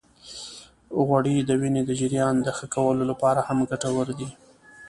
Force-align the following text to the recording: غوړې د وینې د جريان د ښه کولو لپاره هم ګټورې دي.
غوړې 1.05 1.35
د 1.41 1.49
وینې 1.61 1.81
د 1.85 1.91
جريان 2.01 2.35
د 2.41 2.47
ښه 2.57 2.65
کولو 2.75 3.03
لپاره 3.11 3.39
هم 3.47 3.57
ګټورې 3.71 4.13
دي. 4.19 4.29